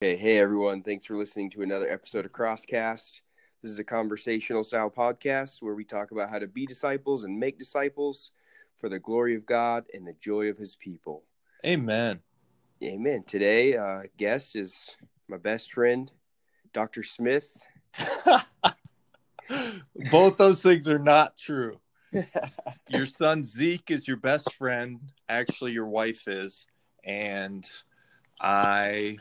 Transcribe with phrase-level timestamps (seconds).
[0.00, 3.20] Okay, hey everyone, thanks for listening to another episode of Crosscast.
[3.62, 7.36] This is a conversational style podcast where we talk about how to be disciples and
[7.36, 8.30] make disciples
[8.76, 11.24] for the glory of God and the joy of his people.
[11.66, 12.20] Amen.
[12.80, 13.24] Amen.
[13.24, 16.12] Today, uh, guest is my best friend,
[16.72, 17.02] Dr.
[17.02, 17.60] Smith.
[20.12, 21.80] Both those things are not true.
[22.88, 25.00] your son Zeke is your best friend.
[25.28, 26.68] Actually, your wife is.
[27.02, 27.68] And
[28.40, 29.16] I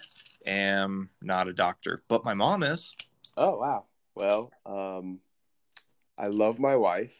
[0.48, 2.95] am not a doctor, but my mom is.
[3.35, 3.85] Oh, wow.
[4.16, 5.20] Well, um,
[6.17, 7.20] I love my wife.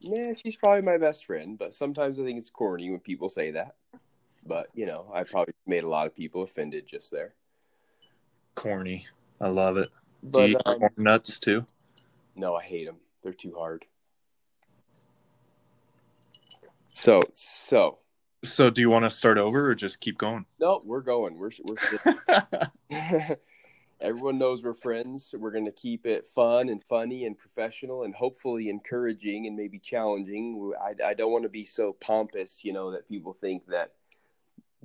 [0.00, 3.52] Yeah, she's probably my best friend, but sometimes I think it's corny when people say
[3.52, 3.76] that.
[4.46, 7.34] But, you know, I probably made a lot of people offended just there.
[8.54, 9.06] Corny.
[9.40, 9.90] I love it.
[10.22, 11.66] But, Do you um, corn nuts too?
[12.34, 12.96] No, I hate them.
[13.22, 13.84] They're too hard.
[16.88, 17.98] So, so
[18.44, 20.46] So, do you want to start over or just keep going?
[20.60, 21.38] no, we're going.
[21.38, 21.76] We're we're.
[24.00, 25.34] Everyone knows we're friends.
[25.36, 29.80] We're going to keep it fun and funny and professional and hopefully encouraging and maybe
[29.80, 30.72] challenging.
[30.80, 33.94] I, I don't want to be so pompous, you know, that people think that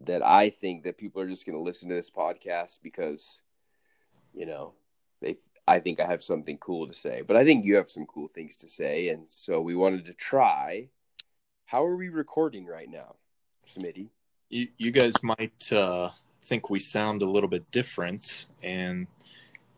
[0.05, 3.39] that I think that people are just going to listen to this podcast because,
[4.33, 4.73] you know,
[5.21, 5.37] they.
[5.65, 8.27] I think I have something cool to say, but I think you have some cool
[8.27, 10.89] things to say, and so we wanted to try.
[11.65, 13.15] How are we recording right now,
[13.67, 14.09] Smitty?
[14.53, 16.09] you, you guys might uh,
[16.43, 18.45] think we sound a little bit different.
[18.61, 19.07] And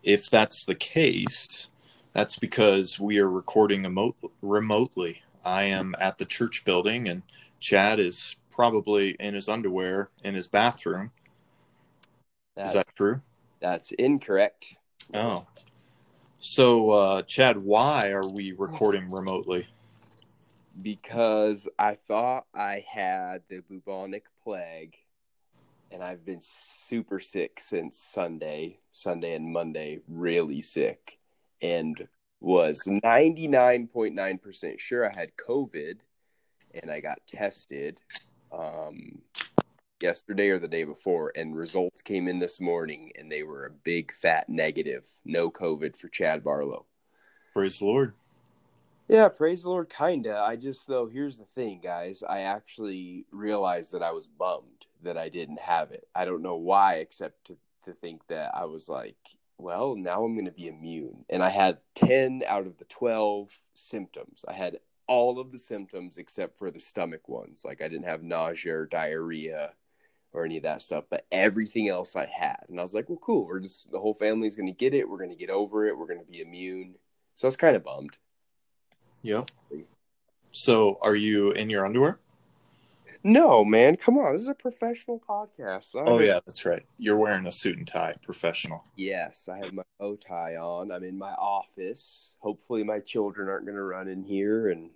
[0.03, 1.69] if that's the case,
[2.11, 5.21] that's because we are recording emo- remotely.
[5.45, 7.21] I am at the church building, and
[7.59, 11.11] Chad is probably in his underwear in his bathroom.
[12.55, 13.21] That's, Is that true?
[13.59, 14.75] that's incorrect.
[15.13, 15.45] Oh.
[16.39, 19.67] So, uh, Chad, why are we recording remotely?
[20.81, 24.97] Because I thought I had the bubonic plague,
[25.91, 31.19] and I've been super sick since Sunday, Sunday and Monday, really sick,
[31.61, 32.07] and
[32.41, 35.99] was 99.9% sure I had COVID,
[36.81, 38.01] and I got tested
[38.51, 39.21] um,
[40.01, 43.71] yesterday or the day before, and results came in this morning, and they were a
[43.71, 46.85] big fat negative, no COVID for Chad Barlow.
[47.53, 48.13] Praise the Lord.
[49.07, 50.39] Yeah, praise the Lord, kinda.
[50.39, 52.23] I just though here's the thing, guys.
[52.27, 56.07] I actually realized that I was bummed that I didn't have it.
[56.15, 59.17] I don't know why, except to to think that I was like,
[59.59, 61.23] well, now I'm going to be immune.
[61.29, 64.43] And I had ten out of the twelve symptoms.
[64.47, 67.63] I had all of the symptoms except for the stomach ones.
[67.63, 69.73] Like I didn't have nausea or diarrhea
[70.33, 72.65] or any of that stuff, but everything else I had.
[72.69, 73.45] And I was like, well, cool.
[73.45, 75.07] We're just the whole family's going to get it.
[75.07, 75.97] We're going to get over it.
[75.97, 76.95] We're going to be immune.
[77.35, 78.17] So I was kind of bummed.
[79.25, 79.49] Yep.
[80.51, 82.19] So, are you in your underwear?
[83.23, 84.33] No, man, come on.
[84.33, 85.99] This is a professional podcast.
[85.99, 86.85] I'm Oh, yeah, that's right.
[86.99, 88.83] You're wearing a suit and tie, professional.
[88.95, 90.91] Yes, I have my bow tie on.
[90.91, 92.35] I'm in my office.
[92.39, 94.91] Hopefully, my children aren't going to run in here and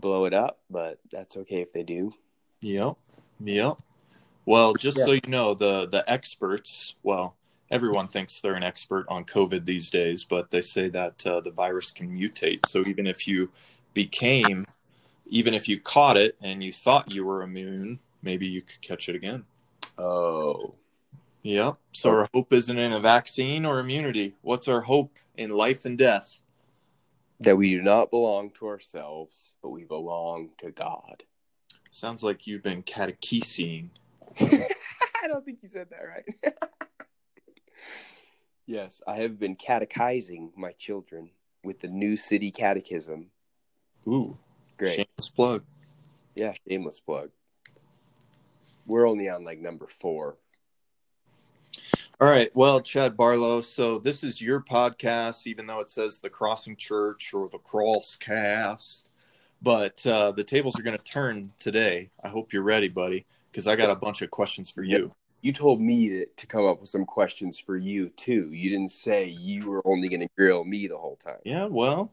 [0.00, 2.14] blow it up, but that's okay if they do.
[2.62, 2.94] Yep.
[3.44, 3.76] Yep.
[4.46, 5.04] Well, just Yeah.
[5.04, 7.36] so you know, the the experts, well,
[7.70, 11.50] everyone thinks they're an expert on COVID these days, but they say that uh, the
[11.50, 12.66] virus can mutate.
[12.66, 13.50] So even if you
[13.94, 14.66] became,
[15.26, 19.08] even if you caught it and you thought you were immune, maybe you could catch
[19.08, 19.44] it again.
[19.98, 20.74] Oh,
[21.42, 21.76] Yep.
[21.92, 24.34] So our hope isn't in a vaccine or immunity.
[24.42, 26.40] What's our hope in life and death?
[27.40, 31.24] that we do not belong to ourselves, but we belong to God.
[31.90, 33.90] Sounds like you've been catechesing.
[34.40, 36.54] I don't think you said that right.
[38.66, 41.30] yes, I have been catechizing my children
[41.64, 43.30] with the New City Catechism.
[44.06, 44.38] Ooh,
[44.78, 44.94] Great.
[44.94, 45.64] shameless plug.
[46.34, 47.30] Yeah, shameless plug.
[48.86, 50.36] We're only on like number four.
[52.20, 52.54] All right.
[52.54, 57.34] Well, Chad Barlow, so this is your podcast, even though it says the Crossing Church
[57.34, 59.04] or the Crosscast.
[59.60, 62.10] But uh, the tables are going to turn today.
[62.22, 65.14] I hope you're ready, buddy, because I got a bunch of questions for you.
[65.46, 68.50] You told me that, to come up with some questions for you too.
[68.50, 71.38] You didn't say you were only going to grill me the whole time.
[71.44, 72.10] Yeah, well,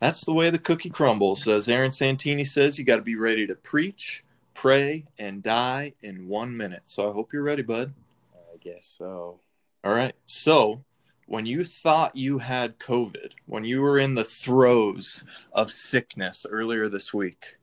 [0.00, 1.46] that's the way the cookie crumbles.
[1.46, 4.24] As Aaron Santini says, you got to be ready to preach,
[4.54, 6.84] pray, and die in one minute.
[6.86, 7.92] So I hope you're ready, bud.
[8.34, 9.38] I guess so.
[9.84, 10.14] All right.
[10.24, 10.82] So,
[11.26, 16.88] when you thought you had COVID, when you were in the throes of sickness earlier
[16.88, 17.58] this week,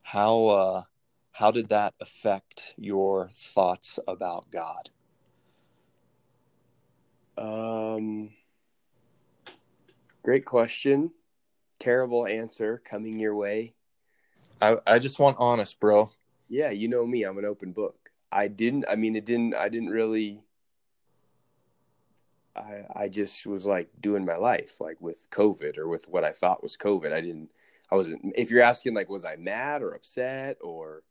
[0.00, 0.82] how uh,
[1.32, 4.90] how did that affect your thoughts about God?
[7.38, 8.30] Um,
[10.22, 11.12] great question.
[11.78, 13.74] Terrible answer coming your way.
[14.60, 16.10] I, I just want honest, bro.
[16.48, 17.22] Yeah, you know me.
[17.22, 18.10] I'm an open book.
[18.30, 18.84] I didn't.
[18.88, 19.54] I mean, it didn't.
[19.54, 20.42] I didn't really
[22.56, 26.32] I I just was like doing my life like with COVID or with what I
[26.32, 27.12] thought was COVID.
[27.12, 27.50] I didn't
[27.90, 31.02] I wasn't if you're asking like was I mad or upset or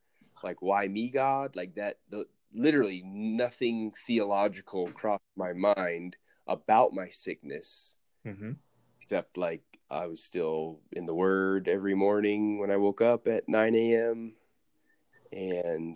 [0.43, 6.15] like why me God like that the, literally nothing theological crossed my mind
[6.47, 7.95] about my sickness
[8.25, 8.51] Mm-hmm.
[8.99, 13.47] except like I was still in the Word every morning when I woke up at
[13.47, 14.33] 9 a.m.
[15.31, 15.95] and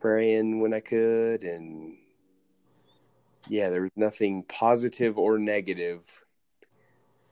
[0.00, 1.44] praying when I could.
[1.44, 1.96] And
[3.48, 6.24] yeah, there was nothing positive or negative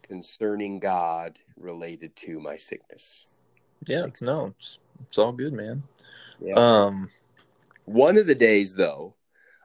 [0.02, 3.42] concerning God related to my sickness.
[3.86, 4.54] Yeah, no,
[5.02, 5.82] it's, all good, man.
[6.40, 6.54] Yeah.
[6.54, 7.10] Um,
[7.84, 9.14] One of the days, though,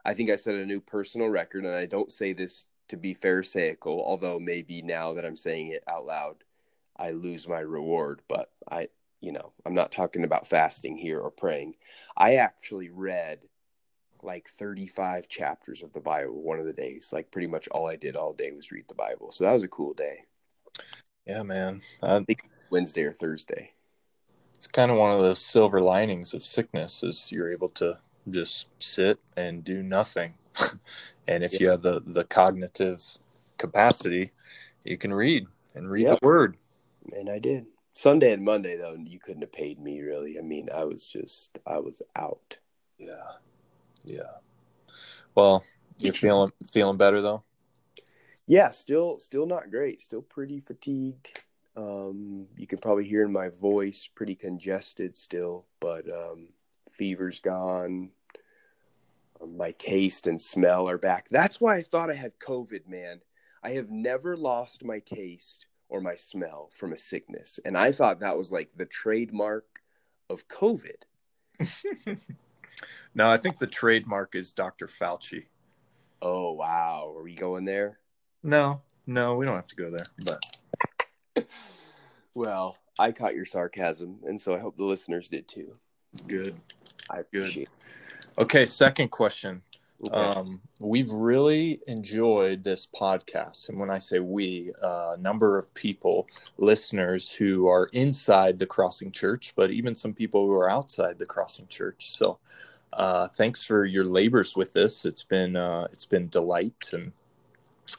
[0.04, 3.14] I think I set a new personal record, and I don't say this to be
[3.14, 6.36] pharisaical, although maybe now that I'm saying it out loud,
[6.96, 8.20] I lose my reward.
[8.28, 8.88] But I,
[9.20, 11.76] you know, I'm not talking about fasting here or praying.
[12.16, 13.46] I actually read
[14.22, 17.10] like 35 chapters of the Bible one of the days.
[17.12, 19.32] Like pretty much all I did all day was read the Bible.
[19.32, 20.24] So that was a cool day.
[21.26, 21.82] yeah, man.
[22.02, 22.24] I,
[22.70, 23.72] Wednesday or Thursday.
[24.60, 27.96] It's kind of one of those silver linings of sickness is you're able to
[28.30, 30.34] just sit and do nothing.
[31.26, 33.02] and if you have the, the cognitive
[33.56, 34.32] capacity,
[34.84, 36.20] you can read and read Yep.
[36.20, 36.56] the word.
[37.16, 37.68] And I did.
[37.94, 40.38] Sunday and Monday, though, you couldn't have paid me really.
[40.38, 42.58] I mean, I was just, I was out.
[42.98, 43.14] Yeah.
[44.04, 44.40] Yeah.
[45.34, 45.64] Well,
[46.00, 47.44] you're feeling feeling better though?
[48.46, 50.02] Yeah, still still not great.
[50.02, 51.44] Still pretty fatigued.
[51.76, 56.48] Um, you can probably hear in my voice pretty congested still, but um,
[56.90, 58.10] fever's gone.
[59.40, 61.28] Um, my taste and smell are back.
[61.30, 63.20] That's why I thought I had COVID, man.
[63.62, 68.20] I have never lost my taste or my smell from a sickness, and I thought
[68.20, 69.80] that was like the trademark
[70.28, 71.02] of COVID.
[73.14, 74.86] no, I think the trademark is Dr.
[74.86, 75.46] Fauci.
[76.22, 77.98] Oh wow, are we going there?
[78.42, 80.06] No, no, we don't have to go there.
[80.24, 80.40] But
[82.34, 85.74] Well, I caught your sarcasm, and so I hope the listeners did too.
[86.26, 86.54] good.
[87.10, 87.20] I Good.
[87.20, 87.68] appreciate.
[88.38, 89.62] Okay, second question.
[90.02, 90.14] it.
[90.14, 96.28] Um, we've really enjoyed this podcast, and when I say we, a number of people,
[96.56, 101.26] listeners who are inside the Crossing Church, but even some people who are outside the
[101.26, 102.12] Crossing Church.
[102.12, 102.38] So,
[102.92, 105.04] uh, thanks for your labors with this.
[105.04, 107.12] It's been uh, it's been delight, and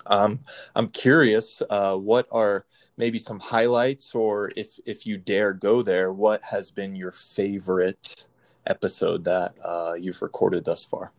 [0.06, 0.40] um,
[0.76, 2.66] I'm curious, uh, what are
[2.98, 8.26] maybe some highlights, or if if you dare go there, what has been your favorite
[8.68, 11.12] episode that uh, you've recorded thus far?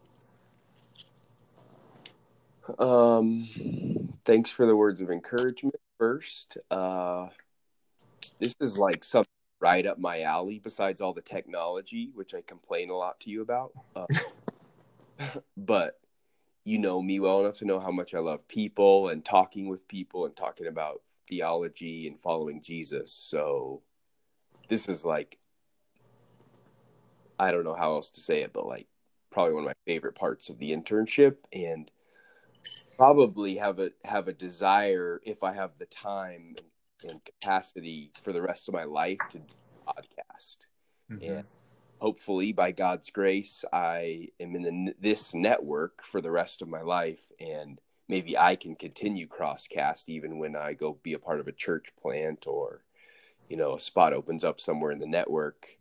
[2.78, 3.48] Um,
[4.24, 6.58] thanks for the words of encouragement first.
[6.70, 7.28] Uh,
[8.38, 9.28] this is like something
[9.60, 10.60] right up my alley.
[10.62, 14.06] Besides all the technology, which I complain a lot to you about, uh,
[15.56, 15.98] but
[16.64, 19.88] you know me well enough to know how much I love people and talking with
[19.88, 23.12] people and talking about theology and following Jesus.
[23.12, 23.82] So
[24.69, 25.38] this is like
[27.38, 28.87] I don't know how else to say it, but like
[29.31, 31.91] probably one of my favorite parts of the internship and
[32.97, 36.55] probably have a have a desire if I have the time
[37.03, 39.41] and, capacity for the rest of my life to
[39.85, 40.67] podcast.
[41.11, 41.32] Mm-hmm.
[41.32, 41.44] And
[42.02, 46.82] hopefully by God's grace I am in the, this network for the rest of my
[46.82, 51.47] life and maybe I can continue crosscast even when I go be a part of
[51.47, 52.82] a church plant or
[53.49, 55.78] you know a spot opens up somewhere in the network.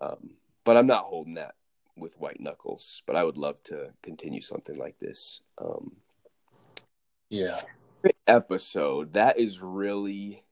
[0.00, 0.30] Um,
[0.64, 1.54] but I'm not holding that
[1.98, 3.02] with white knuckles.
[3.06, 5.42] But I would love to continue something like this.
[5.58, 5.96] Um,
[7.28, 7.60] Yeah.
[8.26, 10.42] episode that is really,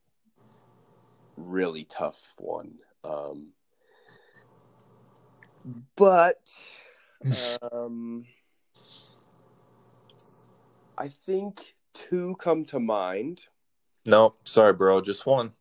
[1.38, 2.75] really tough one.
[3.02, 3.52] Um,
[5.96, 6.50] but
[7.72, 8.25] um,
[10.96, 13.46] I think two come to mind.
[14.06, 15.00] No, sorry, bro.
[15.00, 15.52] Just one.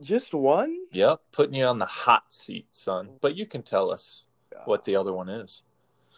[0.00, 0.76] Just one.
[0.92, 1.20] Yep.
[1.32, 3.10] Putting you on the hot seat, son.
[3.20, 4.26] But you can tell us
[4.64, 5.62] what the other one is.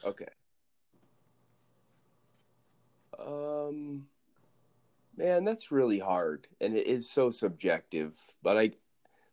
[0.04, 0.26] Okay.
[3.18, 4.07] Um,
[5.16, 8.16] man, that's really hard, and it is so subjective.
[8.42, 8.71] But I,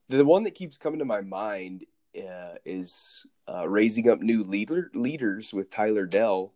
[0.09, 1.85] the one that keeps coming to my mind
[2.17, 6.53] uh, is uh, raising up new leader leaders with Tyler Dell,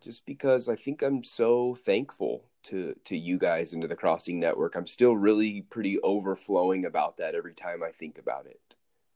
[0.00, 4.40] just because I think I'm so thankful to to you guys and to the Crossing
[4.40, 4.76] Network.
[4.76, 8.60] I'm still really pretty overflowing about that every time I think about it.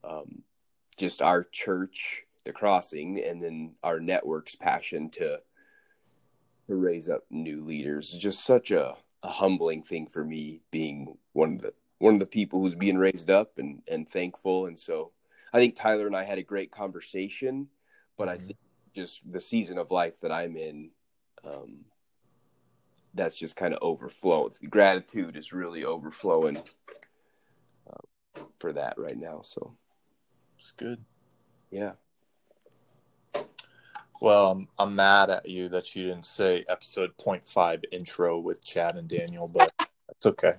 [0.05, 0.43] Um,
[0.97, 5.41] just our church, the Crossing, and then our network's passion to
[6.69, 11.55] to raise up new leaders just such a, a humbling thing for me being one
[11.55, 15.13] of the one of the people who's being raised up and and thankful and so
[15.53, 17.69] I think Tyler and I had a great conversation
[18.17, 18.47] but I Mhm.
[18.47, 18.59] think
[18.95, 20.91] just the season of life that I'm in
[21.45, 21.85] um
[23.15, 24.53] that's just kind of overflowing.
[24.71, 26.57] Gratitude is really overflowing
[27.87, 29.43] uh, for that right now.
[29.43, 29.77] So
[30.59, 31.05] It's good.
[31.71, 31.93] yeah,
[34.23, 38.97] Well, I'm, I'm mad at you that you didn't say episode 0.5 intro with Chad
[38.97, 39.73] and Daniel, but
[40.07, 40.53] that's okay.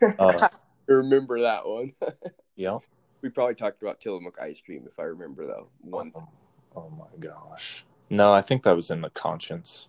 [0.18, 1.92] Uh, I remember that one.
[2.56, 2.78] yeah.
[3.24, 5.68] We probably talked about Tillamook ice cream if I remember though.
[5.80, 6.28] One Oh,
[6.76, 7.82] oh my gosh.
[8.10, 9.88] No, I think that was in the conscience.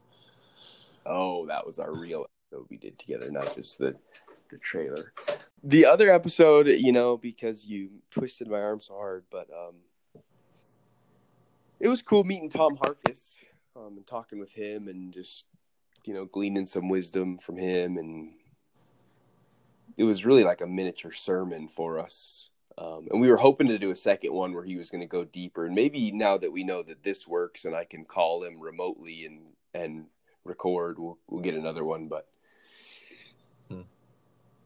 [1.06, 3.94] Oh, that was our real episode we did together, not just the
[4.52, 5.12] the trailer.
[5.66, 9.76] The other episode, you know, because you twisted my arm so hard, but um
[11.82, 13.34] it was cool meeting Tom Harkis
[13.76, 15.46] um, and talking with him and just
[16.06, 18.32] you know gleaning some wisdom from him and
[19.98, 23.80] it was really like a miniature sermon for us um, and we were hoping to
[23.80, 26.52] do a second one where he was going to go deeper and maybe now that
[26.52, 29.42] we know that this works and i can call him remotely and
[29.74, 30.06] and
[30.44, 32.28] record we'll, we'll get another one but
[33.70, 33.82] Hmm.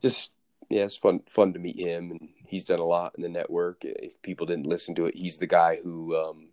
[0.02, 0.32] just
[0.70, 3.86] yeah it's fun fun to meet him and he's done a lot in the network
[3.86, 6.50] if people didn't listen to it he's the guy who um,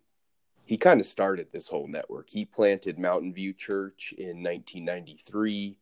[0.66, 2.28] he kind of started this whole network.
[2.28, 5.78] He planted Mountain View Church in 1993,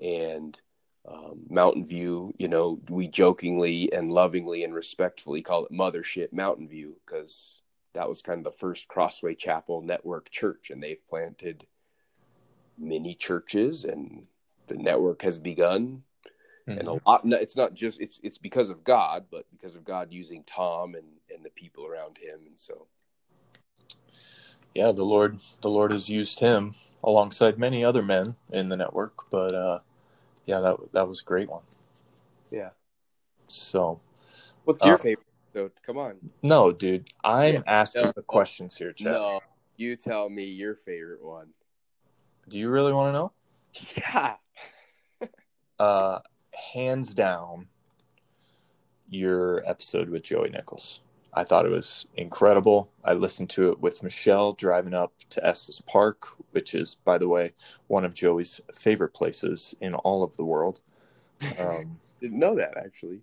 [0.00, 0.58] and
[1.10, 6.68] um, Mountain View, you know, we jokingly and lovingly and respectfully call it Mothership Mountain
[6.68, 7.62] View because
[7.94, 11.66] that was kind of the first Crossway Chapel network church, and they've planted
[12.76, 14.28] many churches, and
[14.66, 16.02] the network has begun.
[16.66, 20.12] And a lot, it's not just it's it's because of God, but because of God
[20.12, 22.86] using Tom and and the people around him, and so
[24.74, 29.30] yeah, the Lord the Lord has used him alongside many other men in the network,
[29.30, 29.78] but uh
[30.48, 31.62] yeah, that that was a great one.
[32.50, 32.70] yeah.
[33.48, 34.00] So,
[34.64, 35.72] What's your Uh, favorite episode?
[35.82, 36.16] Come on.
[36.42, 37.62] no, dude, I'm Yeah.
[37.66, 38.12] asking No.
[38.16, 39.12] the questions here, Chad.
[39.12, 39.40] No,
[39.76, 41.48] you tell me your favorite one.
[42.48, 43.32] Do you really want to know?
[43.96, 44.36] Yeah.
[45.78, 46.18] Uh
[46.74, 47.68] hands down
[49.08, 51.00] your episode with Joey Nichols.
[51.34, 52.90] I thought it was incredible.
[53.04, 57.28] I listened to it with Michelle driving up to Estes Park, which is, by the
[57.28, 57.52] way,
[57.88, 60.80] one of Joey's favorite places in all of the world.
[61.58, 63.20] Um, Didn't know that actually.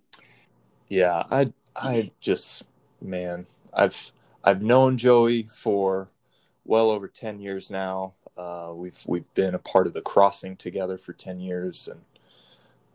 [0.88, 2.62] yeah, I, I just,
[3.02, 4.12] man, I've,
[4.44, 6.08] I've known Joey for
[6.64, 8.14] well over ten years now.
[8.38, 12.00] Uh, we've, we've been a part of the crossing together for ten years, and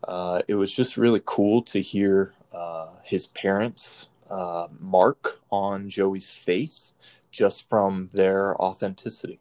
[0.08, 6.29] uh, it was just really cool to hear uh, his parents uh, mark on Joey's
[6.29, 6.93] faith
[7.31, 9.39] just from their authenticity,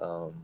[0.00, 0.34] um,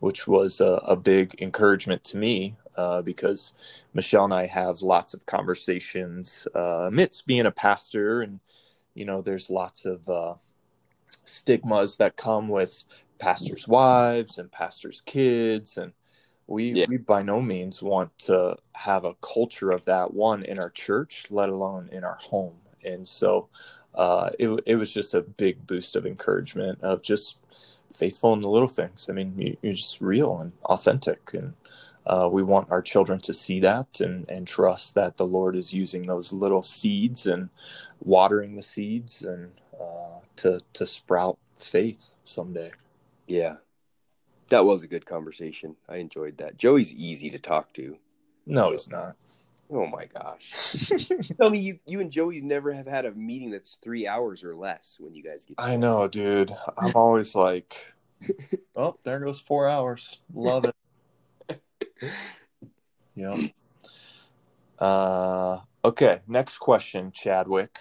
[0.00, 3.52] which was a, a big encouragement to me uh, because
[3.94, 8.40] Michelle and I have lots of conversations uh, amidst being a pastor, and
[8.94, 10.34] you know, there's lots of uh,
[11.24, 12.84] stigmas that come with
[13.18, 15.92] pastors' wives and pastors' kids, and
[16.46, 16.86] we Yeah.
[16.88, 21.26] we by no means want to have a culture of that one in our church,
[21.30, 22.56] let alone in our home.
[22.84, 23.48] And so,
[23.94, 27.38] uh, it it was just a big boost of encouragement of just
[27.92, 29.06] faithful in the little things.
[29.08, 31.54] I mean, you, you're just real and authentic, and
[32.06, 35.74] uh, we want our children to see that and and trust that the Lord is
[35.74, 37.48] using those little seeds and
[38.04, 42.70] watering the seeds and uh, to to sprout faith someday.
[43.26, 43.56] Yeah.
[44.48, 45.76] That was a good conversation.
[45.88, 46.56] I enjoyed that.
[46.56, 47.98] Joey's easy to talk to.
[48.46, 49.16] No, he's not.
[49.70, 50.90] Oh my gosh.
[51.40, 54.54] Tell me you, you and Joey never have had a meeting that's three hours or
[54.56, 56.52] less when you guys get I know, dude.
[56.78, 57.92] I'm always like,
[58.74, 60.18] oh, there goes four hours.
[60.34, 60.74] Love it.
[63.14, 63.50] Yep.
[64.78, 66.20] Uh, okay.
[66.28, 67.80] Next question, Chadwick.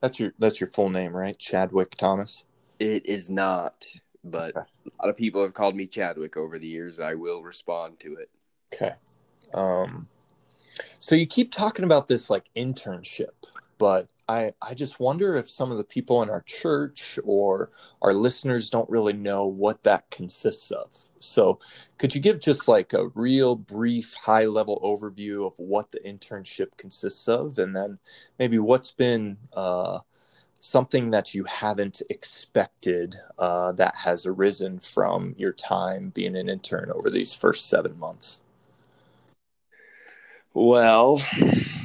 [0.00, 1.38] That's your that's your full name, right?
[1.38, 2.44] Chadwick Thomas.
[2.78, 3.84] It is not,
[4.24, 4.66] but Okay.
[4.86, 6.98] a lot of people have called me Chadwick over the years.
[6.98, 8.30] I will respond to it.
[8.72, 8.94] Okay.
[9.52, 10.08] Um,
[10.98, 13.32] so you keep talking about this like internship,
[13.78, 17.70] but I I just wonder if some of the people in our church or
[18.02, 20.88] our listeners don't really know what that consists of.
[21.18, 21.58] So
[21.98, 26.76] could you give just like a real brief high level overview of what the internship
[26.76, 27.98] consists of and then
[28.38, 30.00] maybe what's been uh
[30.60, 36.90] something that you haven't expected uh, that has arisen from your time being an intern
[36.92, 38.42] over these first seven months?
[40.58, 41.20] Well,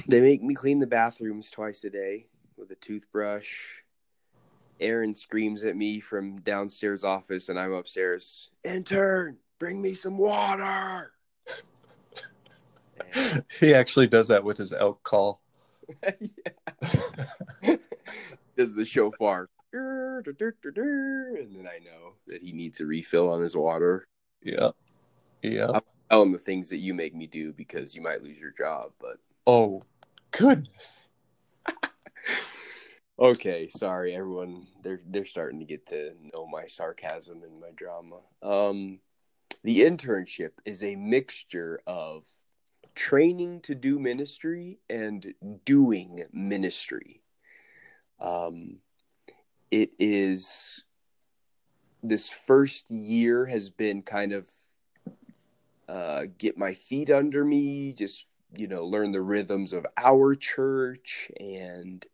[0.07, 3.49] they make me clean the bathrooms twice a day with a toothbrush.
[4.79, 8.49] Aaron screams at me from downstairs office, and I'm upstairs.
[8.63, 11.11] Intern, bring me some water.
[13.59, 15.41] He actually does that with his elk call.
[18.55, 24.07] Does the shofar, and then I know that he needs a refill on his water.
[24.41, 24.69] Yeah.
[25.41, 25.81] Yeah.
[26.11, 28.91] Tell them the things that you make me do because you might lose your job.
[28.99, 29.83] But Oh,
[30.31, 31.05] goodness.
[33.19, 34.67] okay, sorry everyone.
[34.83, 38.19] They're they're starting to get to know my sarcasm and my drama.
[38.43, 38.99] Um,
[39.63, 42.25] the internship is a mixture of
[42.93, 47.21] training to do ministry and doing ministry.
[48.19, 48.79] Um,
[49.71, 50.83] it is
[52.03, 54.49] this first year has been kind of
[55.91, 61.29] uh, get my feet under me, just you know, learn the rhythms of our church
[61.37, 62.05] and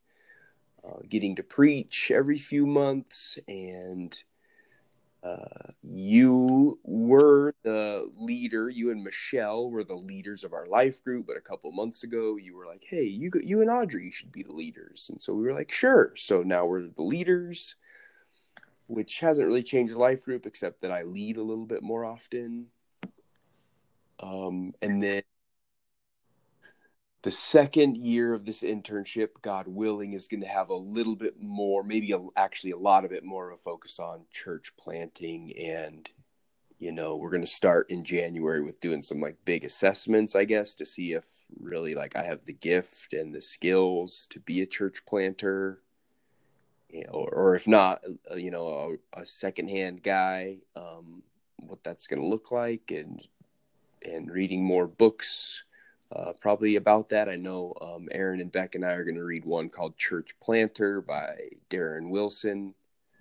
[0.84, 3.38] uh, getting to preach every few months.
[3.48, 4.17] And
[5.24, 8.69] uh, you were the leader.
[8.69, 11.27] You and Michelle were the leaders of our life group.
[11.27, 14.41] But a couple months ago, you were like, "Hey, you you and Audrey should be
[14.41, 17.75] the leaders." And so we were like, "Sure." So now we're the leaders,
[18.88, 22.67] which hasn't really changed life group except that I lead a little bit more often.
[24.19, 25.24] Um, and then
[27.24, 31.41] the second year of this internship, God willing, is going to have a little bit
[31.41, 35.51] more, maybe a, actually a lot of it more of a focus on church planting.
[35.57, 36.09] And,
[36.79, 40.45] you know, we're going to start in January with doing some like big assessments, I
[40.45, 41.25] guess, to see if
[41.59, 45.81] really like I have the gift and the skills to be a church planter.
[46.89, 51.21] You know, or, or if not, uh, you know, a, a secondhand guy, um,
[51.57, 53.21] what that's going to look like, and
[54.04, 55.63] and reading more books
[56.16, 57.27] uh, probably about that.
[57.27, 60.32] I know um, Aaron and Beck and I are going to read one called Church
[60.39, 61.36] Planter by
[61.70, 62.74] Darren Wilson.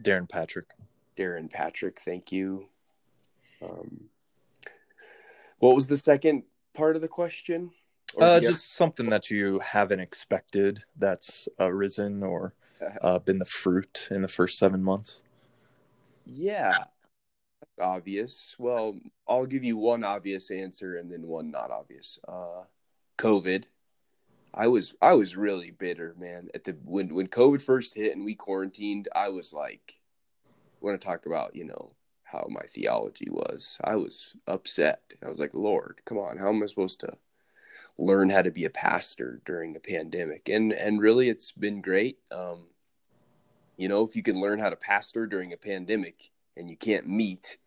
[0.03, 0.67] Darren Patrick.
[1.17, 2.69] Darren Patrick, thank you.
[3.63, 4.05] Um,
[5.59, 7.73] what was the second part of the question?
[8.15, 12.55] Or Uh, just something that you haven't expected that's arisen or
[13.03, 15.23] uh, been the fruit in the first seven months.
[16.25, 16.85] yeah,
[17.81, 18.57] obvious.
[18.59, 22.19] Well, I'll give you one obvious answer and then one not obvious.
[22.27, 22.65] Uh,
[23.19, 23.65] COVID.
[24.55, 26.49] I was I was really bitter, man.
[26.55, 30.01] At the when when COVID first hit and we quarantined, I was like,
[30.81, 31.93] want to talk about you know
[32.25, 33.79] how my theology was.
[33.85, 35.01] I was upset.
[35.25, 37.13] I was like, Lord, come on, how am I supposed to
[37.99, 40.49] learn how to be a pastor during a pandemic?
[40.49, 42.19] And and really, it's been great.
[42.31, 42.67] Um,
[43.77, 47.07] you know, if you can learn how to pastor during a pandemic and you can't
[47.07, 47.59] meet,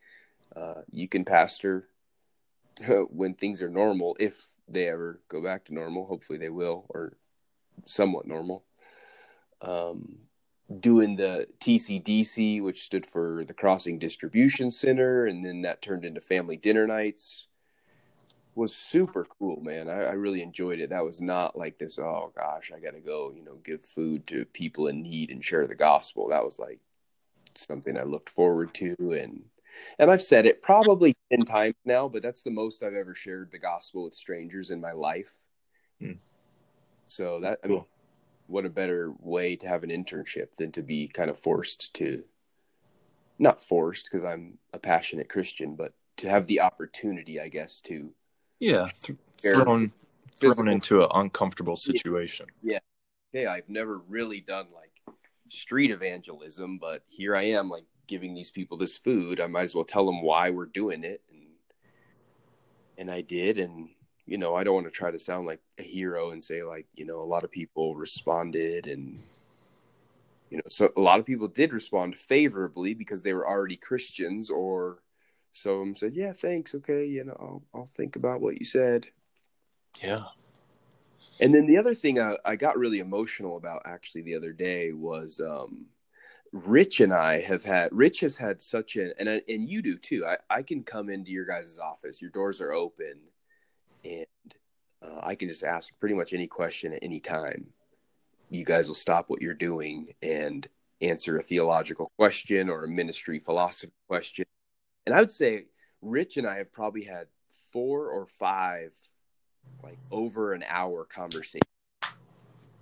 [0.56, 1.88] uh, you can pastor
[3.10, 6.06] when things are normal if they ever go back to normal.
[6.06, 7.14] Hopefully they will or
[7.86, 8.66] somewhat normal.
[9.62, 10.20] Um,
[10.80, 16.22] doing the tcdc which stood for the crossing distribution center and then that turned into
[16.22, 17.48] family dinner nights
[18.54, 19.90] was super cool man.
[19.90, 20.90] I, I really enjoyed it.
[20.90, 24.46] That was not like this oh gosh i gotta go you know give food to
[24.46, 26.30] people in need and share the gospel.
[26.30, 26.80] That was like
[27.56, 29.44] something i looked forward to and
[29.98, 33.52] and I've said it probably 10 times now, but that's the most I've ever shared
[33.52, 35.38] the gospel with strangers in my life.
[36.00, 36.14] Hmm.
[37.04, 37.88] So that, I mean, Cool.
[38.48, 42.24] what a better way to have an internship than to be kind of forced to,
[43.38, 48.14] not forced because I'm a passionate Christian, but to have the opportunity, I guess, to
[48.60, 49.92] Yeah, th- thrown
[50.40, 52.46] thrown into an uncomfortable situation.
[52.64, 52.80] Yeah,
[53.34, 54.92] hey, I've never really done like
[55.50, 59.40] street evangelism, but here I am, like giving these people this food.
[59.40, 61.48] I might as well tell them why we're doing it, and
[62.98, 63.90] and I did, and
[64.26, 66.88] you know, I don't want to try to sound like a hero and say like,
[66.96, 69.24] you know, a lot of people responded, and
[70.50, 74.50] you know, so a lot of people did respond favorably because they were already Christians,
[74.50, 75.04] or
[75.52, 79.08] some said, yeah, thanks, okay, you know, I'll, I'll think about what you said.
[80.04, 80.24] Yeah.
[81.42, 84.92] And then the other thing I, I got really emotional about actually the other day
[84.92, 85.86] was um,
[86.52, 90.26] Rich and I have had Rich has had such an and and you do too.
[90.26, 92.22] I, I can come into your guys' office.
[92.22, 93.20] Your doors are open,
[94.04, 94.26] and
[95.02, 97.68] uh, I can just ask pretty much any question at any time.
[98.50, 100.68] You guys will stop what you're doing and
[101.02, 104.46] answer a theological question or a ministry philosophy question.
[105.06, 105.66] And I would say
[106.02, 107.28] Rich and I have probably had
[107.72, 108.96] four or five
[109.84, 111.62] like over an hour conversation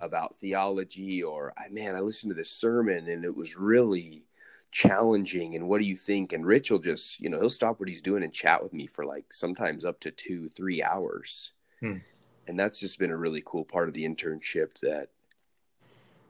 [0.00, 4.24] about theology or I man, I listened to this sermon and it was really
[4.70, 6.32] challenging and what do you think?
[6.32, 8.86] And Rich will just, you know, he'll stop what he's doing and chat with me
[8.86, 11.52] for like sometimes up to two, three hours.
[11.80, 11.98] Hmm.
[12.46, 15.08] And that's just been a really cool part of the internship that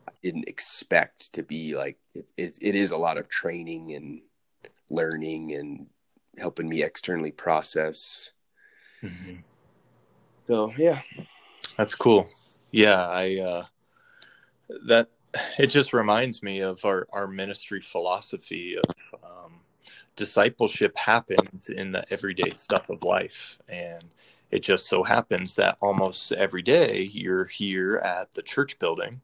[0.08, 4.22] I didn't expect to be like it, it, it is a lot of training and
[4.90, 5.86] learning and
[6.38, 8.32] helping me externally process.
[10.46, 11.02] So yeah,
[11.76, 12.28] That's cool.
[12.70, 13.64] Yeah, I uh
[14.86, 15.08] that
[15.58, 19.60] it just reminds me of our our ministry philosophy of um
[20.18, 23.58] discipleship happens in the everyday stuff of life.
[23.68, 24.04] And
[24.50, 29.20] it just so happens that almost every day you're here at the church building.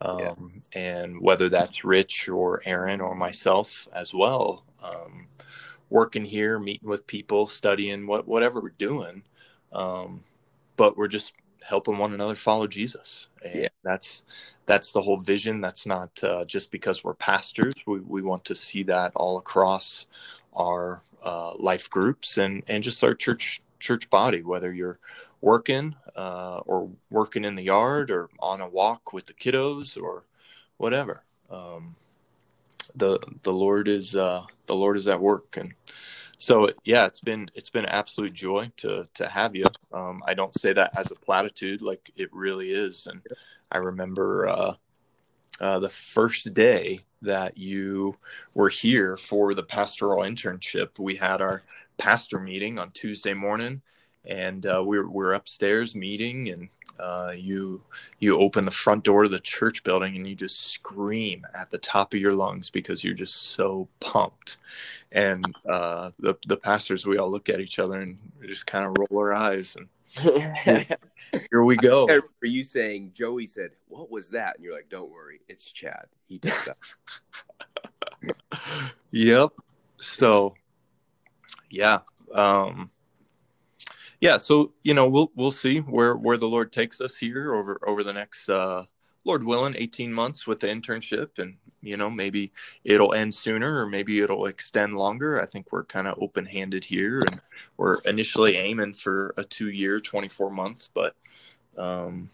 [0.00, 0.80] Um, yeah.
[0.80, 5.28] And whether that's Rich or Aaron or myself as well, um,
[5.90, 9.22] working here, meeting with people, studying what whatever we're doing,
[9.72, 10.24] um,
[10.76, 13.28] but we're just helping one another follow Jesus.
[13.44, 13.68] And yeah.
[13.82, 14.22] that's
[14.66, 15.60] that's the whole vision.
[15.60, 17.74] That's not uh, just because we're pastors.
[17.86, 20.06] We we want to see that all across
[20.54, 24.42] our uh, life groups and and just our church church body.
[24.42, 24.98] Whether you're
[25.40, 30.24] working uh, or working in the yard or on a walk with the kiddos or
[30.78, 31.24] whatever.
[31.50, 31.96] Um,
[32.94, 35.74] the the Lord is uh, the Lord is at work, and
[36.42, 39.66] so yeah, it's been it's been absolute joy to to have you.
[39.92, 43.06] Um, I don't say that as a platitude, like it really is.
[43.06, 43.20] And
[43.70, 44.74] I remember uh,
[45.60, 48.16] uh, the first day that you
[48.54, 50.98] were here for the pastoral internship.
[50.98, 51.62] We had our
[51.96, 53.80] pastor meeting on Tuesday morning,
[54.24, 57.82] and uh, we're we were upstairs meeting, and uh, you
[58.20, 61.78] you open the front door of the church building and you just scream at the
[61.78, 64.58] top of your lungs because you're just so pumped.
[65.10, 68.96] And uh, the the pastors we all look at each other and just kind of
[68.98, 69.88] roll our eyes and
[71.50, 72.06] here, we go.
[72.06, 74.56] For you saying joey said what was that?
[74.56, 76.06] And you're like don't worry it's chad.
[76.28, 76.68] He does
[78.22, 78.36] that
[79.10, 79.50] yep.
[79.98, 80.54] So
[81.70, 82.00] yeah
[82.34, 82.90] um
[84.22, 87.80] yeah, so you know we'll we'll see where where the Lord takes us here over
[87.84, 88.84] over the next uh,
[89.24, 92.52] Lord willing, eighteen months with the internship, and you know maybe
[92.84, 95.42] it'll end sooner or maybe it'll extend longer.
[95.42, 97.40] I think we're kind of open handed here, and
[97.76, 101.16] we're initially aiming for a two year, twenty four months, but
[101.76, 102.30] um,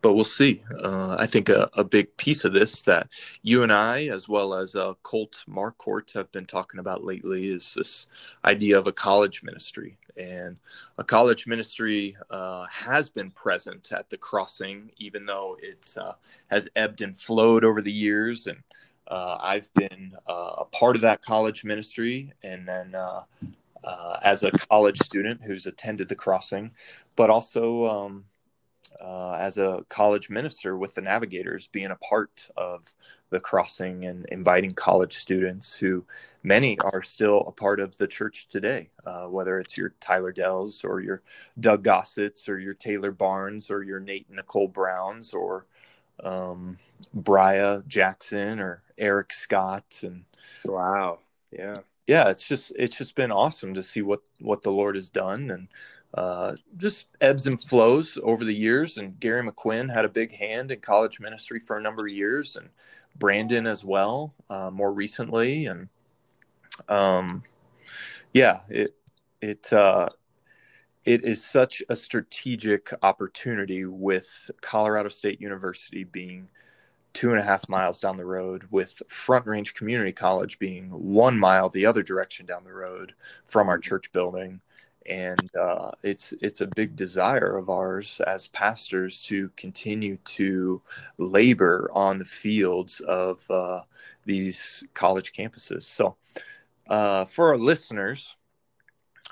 [0.00, 0.62] but we'll see.
[0.82, 3.08] Uh, I think a, a, big piece of this that
[3.42, 7.74] you and I, as well as uh, Colt Marcourt, have been talking about lately is
[7.74, 8.06] this
[8.46, 9.98] idea of a college ministry.
[10.16, 10.56] And
[10.98, 16.12] a college ministry uh, has been present at the crossing, even though it uh,
[16.48, 18.46] has ebbed and flowed over the years.
[18.46, 18.58] And
[19.08, 22.94] uh, I've been uh, a part of that college ministry, and then
[24.22, 26.72] as a college student who's attended the crossing,
[27.14, 27.86] but also.
[27.86, 28.24] Um,
[29.00, 32.82] uh, as a college minister with the Navigators, being a part of
[33.30, 36.04] the crossing and inviting college students who
[36.42, 40.84] many are still a part of the church today, uh, whether it's your Tyler Dells
[40.84, 41.22] or your
[41.58, 45.66] Doug Gossets or your Taylor Barnes or your Nate Nicole Browns or
[46.22, 46.78] um,
[47.12, 50.24] Bria Jackson or Eric Scott and
[50.64, 51.18] wow,
[51.52, 55.10] yeah, yeah, it's just it's just been awesome to see what what the Lord has
[55.10, 55.68] done and
[56.14, 58.98] uh, just ebbs and flows over the years.
[58.98, 62.56] And Gary McQuinn had a big hand in college ministry for a number of years,
[62.56, 62.68] and
[63.18, 65.66] Brandon as well, uh, more recently.
[65.66, 65.88] And
[66.88, 67.42] um,
[68.32, 68.94] yeah, it
[69.40, 70.08] it uh,
[71.04, 76.48] it is such a strategic opportunity with Colorado State University being
[77.12, 81.38] two and a half miles down the road, with Front Range Community College being one
[81.38, 83.14] mile the other direction down the road
[83.46, 84.60] from our church building
[85.08, 90.80] and uh, it's it's a big desire of ours as pastors to continue to
[91.18, 93.80] labor on the fields of uh,
[94.24, 95.84] these college campuses.
[95.84, 96.16] So,
[96.88, 98.36] uh, for our listeners,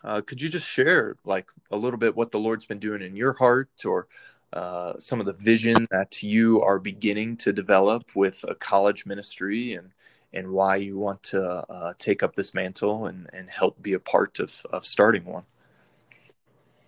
[0.03, 3.17] uh, could you just share like a little bit what the Lord's been doing in
[3.17, 4.07] your heart, or
[4.53, 9.75] uh, some of the vision that you are beginning to develop with a college ministry
[9.75, 9.91] and
[10.35, 14.01] and why you want to uh, take up this mantle and, and help be a
[14.01, 15.45] part of, of starting one.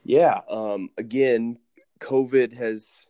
[0.07, 0.43] Yeah.
[0.49, 1.59] Um, again,
[1.99, 3.09] COVID has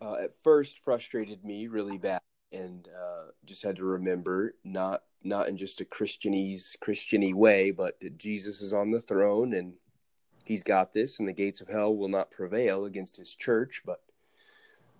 [0.00, 2.20] uh, at first frustrated me really bad,
[2.52, 7.98] and uh, just had to remember not not in just a Christianese Christiany way, but
[8.00, 9.74] that Jesus is on the throne and
[10.44, 13.82] He's got this, and the gates of hell will not prevail against His church.
[13.84, 14.00] But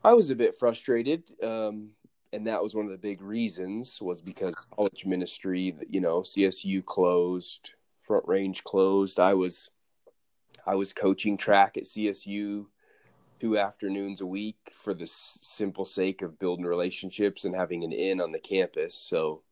[0.02, 1.90] I was a bit frustrated, um,
[2.32, 6.84] and that was one of the big reasons was because college ministry, you know, CSU
[6.84, 9.20] closed, Front Range closed.
[9.20, 9.70] I was
[10.66, 12.66] I was coaching track at CSU
[13.38, 18.20] two afternoons a week for the simple sake of building relationships and having an in
[18.20, 18.94] on the campus.
[18.94, 19.42] So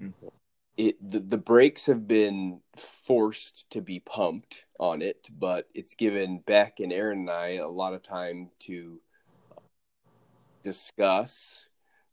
[0.00, 0.28] mm-hmm.
[0.76, 6.42] it the, the brakes have been forced to be pumped on it, but it's given
[6.46, 9.00] Beck and Aaron and I a lot of time to
[10.62, 11.68] discuss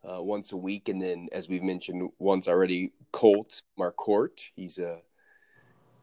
[0.09, 4.51] uh, once a week, and then as we've mentioned once already, Colt Marcourt.
[4.55, 4.99] He's a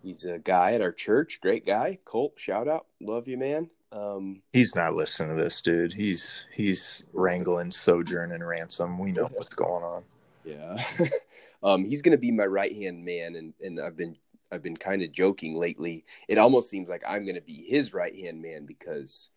[0.05, 1.99] He's a guy at our church, great guy.
[2.05, 3.71] Colt, shout out, love you, man.
[3.91, 5.93] Um, he's not listening to this, dude.
[5.93, 8.99] He's he's wrangling Sojourn and Ransom.
[8.99, 10.03] We know what's going on.
[10.45, 10.83] Yeah.
[11.63, 14.17] um, he's gonna be my right hand man, and and I've been
[14.53, 16.05] I've been kind of joking lately.
[16.29, 19.31] It almost seems like I'm gonna be his right hand man because,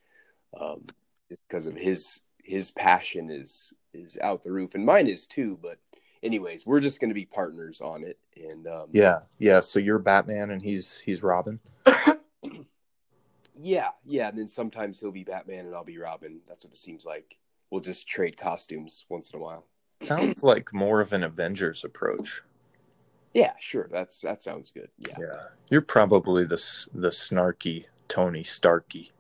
[0.60, 0.86] um,
[1.30, 5.58] because of his his passion is is out the roof, and mine is too.
[5.62, 5.78] But
[6.24, 9.60] anyways, we're just gonna be partners on it, and um, Yeah, yeah.
[9.60, 11.60] So you're Batman and he's he's Robin.
[13.60, 14.30] yeah, yeah.
[14.30, 16.40] And then sometimes he'll be Batman and I'll be Robin.
[16.48, 17.38] That's what it seems like.
[17.70, 19.66] We'll just trade costumes once in a while.
[20.02, 22.44] Sounds like more of an Avengers approach.
[23.34, 23.88] Yeah, sure.
[23.92, 24.90] That's that sounds good.
[24.98, 25.16] Yeah.
[25.20, 26.62] Yeah, you're probably the
[26.94, 29.12] the snarky Tony Starky.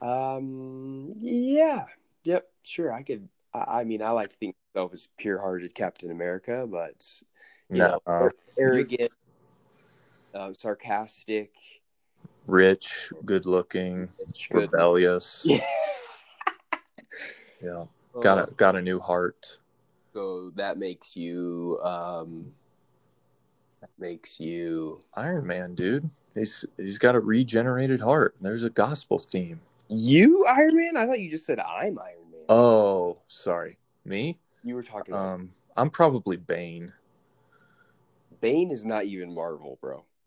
[0.00, 1.10] Um.
[1.16, 1.86] Yeah.
[2.24, 2.48] Yep.
[2.62, 2.92] Sure.
[2.92, 3.28] I could.
[3.54, 7.22] I, I mean, I like to think myself as pure-hearted Captain America, but
[7.70, 9.10] you No, know, uh, ar- arrogant,
[10.34, 11.54] uh, sarcastic,
[12.46, 14.08] rich, good looking,
[14.50, 14.72] good.
[14.72, 15.46] rebellious.
[17.62, 17.84] Yeah.
[18.12, 19.58] Yeah, got a got a new heart.
[20.12, 21.80] So that makes you.
[21.82, 22.52] Um.
[23.80, 25.00] That makes you.
[25.14, 26.10] Iron Man, dude.
[26.34, 28.34] He's he's got a regenerated heart.
[28.42, 29.58] There's a gospel theme.
[29.88, 30.98] You Iron Man?
[30.98, 32.42] I thought you just said I'm Iron Man.
[32.50, 34.36] Oh, sorry, me.
[34.66, 36.92] You were talking about Um, I'm probably Bane.
[38.40, 40.04] Bane is not even Marvel, bro.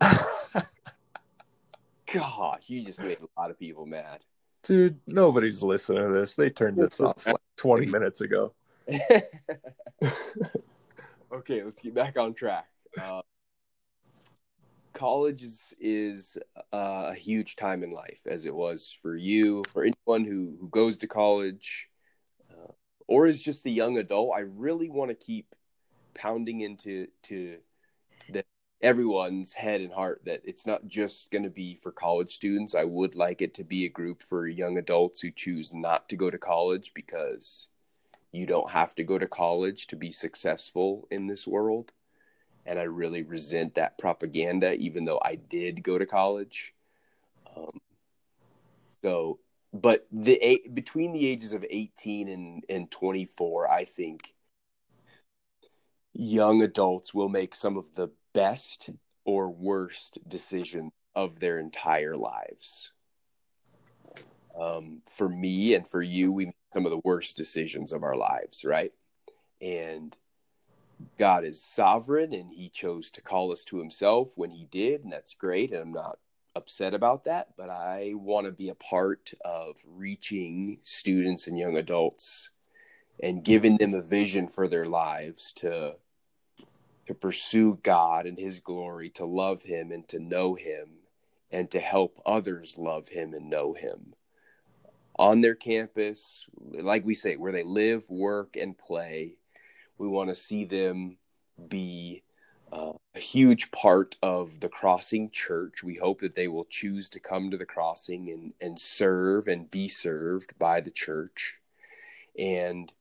[2.12, 4.20] God, you just made a lot of people mad.
[4.62, 6.34] Dude, nobody's listening to this.
[6.34, 8.52] They turned this off like 20 minutes ago.
[11.32, 12.66] okay, let's get back on track.
[13.00, 13.22] Uh,
[14.92, 16.38] college is is
[16.72, 20.68] uh, a huge time in life, as it was for you, for anyone who who
[20.68, 21.89] goes to college,
[23.10, 24.32] or is just a young adult.
[24.36, 25.56] I really want to keep
[26.14, 27.58] pounding into to
[28.28, 28.44] the
[28.80, 32.76] everyone's head and heart that it's not just going to be for college students.
[32.76, 36.16] I would like it to be a group for young adults who choose not to
[36.16, 37.66] go to college because
[38.30, 41.90] you don't have to go to college to be successful in this world.
[42.64, 46.74] And I really resent that propaganda, even though I did go to college.
[47.56, 47.80] Um,
[49.02, 49.40] so,
[49.72, 54.34] but the between the ages of 18 and, and 24, I think
[56.12, 58.90] young adults will make some of the best
[59.24, 62.92] or worst decisions of their entire lives.
[64.58, 68.16] Um, for me and for you, we make some of the worst decisions of our
[68.16, 68.92] lives, right?
[69.60, 70.16] And
[71.18, 75.12] God is sovereign and he chose to call us to himself when he did, and
[75.12, 75.72] that's great.
[75.72, 76.18] And I'm not
[76.54, 81.76] upset about that, but I want to be a part of reaching students and young
[81.76, 82.50] adults
[83.22, 85.96] and giving them a vision for their lives to
[87.06, 90.90] to pursue God and his glory, to love him and to know him
[91.50, 94.14] and to help others love him and know him
[95.20, 99.36] on their campus, like we say, where they live, work, and play.
[99.98, 101.18] We want to see them
[101.68, 102.22] be
[102.72, 105.82] uh, a huge part of the Crossing Church.
[105.82, 109.70] We hope that they will choose to come to the Crossing and, and serve and
[109.70, 111.56] be served by the church.
[112.38, 112.92] And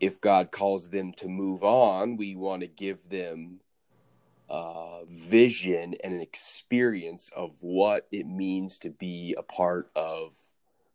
[0.00, 3.60] if God calls them to move on, we want to give them
[4.48, 10.34] uh, vision and an experience of what it means to be a part of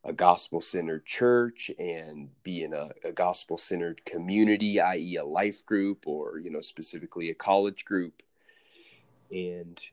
[0.06, 5.66] a gospel centered church and be in a, a gospel centered community, i.e., a life
[5.66, 8.22] group or, you know, specifically a college group.
[9.32, 9.84] And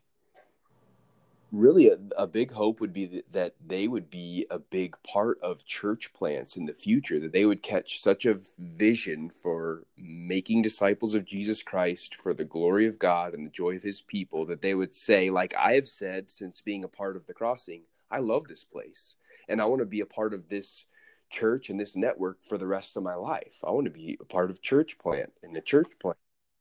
[1.52, 5.40] really, a, a big hope would be that, that they would be a big part
[5.42, 10.62] of church plants in the future, that they would catch such a vision for making
[10.62, 14.46] disciples of Jesus Christ for the glory of God and the joy of his people,
[14.46, 17.82] that they would say, like I have said since being a part of the crossing,
[18.12, 19.16] I love this place
[19.48, 20.86] and I want to be a part of this
[21.30, 23.60] church and this network for the rest of my life.
[23.64, 26.18] I want to be a part of church plant and a church plant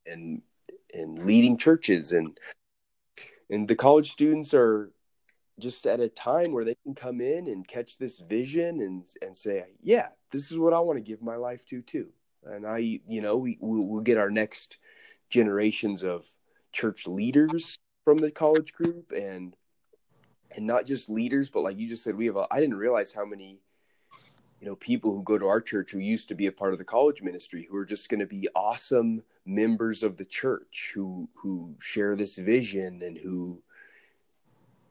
[0.06, 0.42] and
[0.94, 2.38] and leading churches and
[3.50, 4.90] and the college students are
[5.58, 9.36] just at a time where they can come in and catch this vision and and
[9.36, 12.08] say, yeah, this is what I want to give my life to too.
[12.44, 14.78] And I, you know, we we'll get our next
[15.28, 16.26] generations of
[16.72, 19.54] church leaders from the college group and
[20.56, 22.36] and not just leaders, but like you just said, we have.
[22.50, 23.60] I didn't realize how many,
[24.60, 26.78] you know, people who go to our church who used to be a part of
[26.78, 31.28] the college ministry who are just going to be awesome members of the church who
[31.34, 33.60] who share this vision and who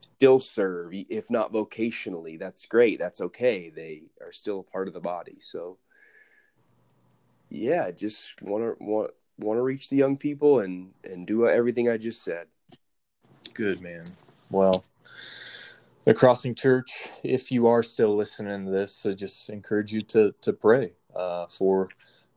[0.02, 2.38] still serve, if not vocationally.
[2.38, 3.00] That's great.
[3.00, 3.70] That's okay.
[3.70, 5.38] They are still a part of the body.
[5.42, 5.78] So,
[7.50, 11.90] yeah, just want to want want to reach the young people and and do everything
[11.90, 12.48] I just said.
[13.54, 14.06] Good man.
[14.52, 14.84] Well,
[16.04, 20.34] the Crossing Church, if you are still listening to this, I just encourage you to
[20.42, 21.88] to pray uh, for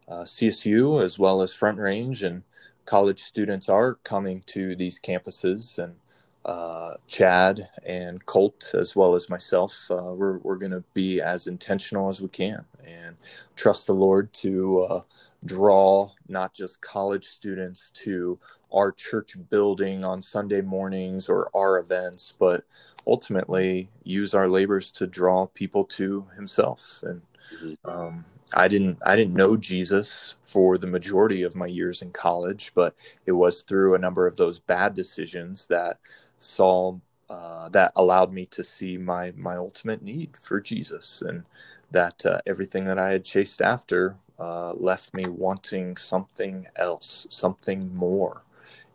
[0.06, 2.44] uh, CSU as well as Front Range, and
[2.84, 5.82] college students are coming to these campuses.
[5.82, 5.96] And
[6.44, 11.46] uh, Chad and Colt, as well as myself, uh, we're, we're going to be as
[11.46, 13.16] intentional as we can and
[13.56, 15.00] trust the Lord to uh,
[15.46, 18.38] draw not just college students to
[18.72, 22.64] our church building on Sunday mornings or our events, but
[23.06, 27.02] ultimately use our labors to draw people to Himself.
[27.06, 27.20] And
[27.62, 27.90] mm-hmm.
[27.90, 32.72] um, I didn't I didn't know Jesus for the majority of my years in college,
[32.74, 32.94] but
[33.26, 35.98] it was through a number of those bad decisions that
[36.38, 36.96] saw
[37.30, 41.44] uh, that allowed me to see my my ultimate need for Jesus, and
[41.90, 47.94] that uh, everything that I had chased after uh, left me wanting something else, something
[47.94, 48.42] more.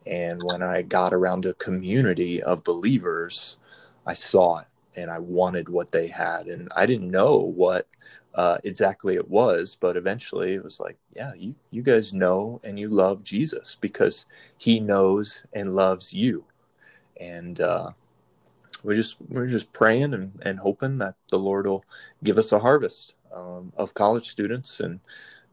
[0.06, 3.58] And when I got around a community of believers,
[4.06, 6.48] I saw it and I wanted what they had.
[6.48, 7.88] And I didn't know what
[8.36, 12.80] uh, exactly it was, but eventually it was like, yeah, you, you guys know and
[12.80, 14.26] you love Jesus because
[14.58, 16.44] he knows and loves you.
[17.20, 17.92] And uh,
[18.84, 21.84] we're just we're just praying and, and hoping that the Lord will
[22.24, 25.00] give us a harvest um, of college students and